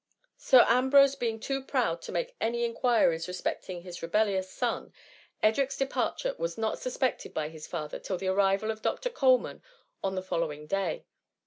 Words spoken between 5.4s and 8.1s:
Edric's departure was not suspected by hi« father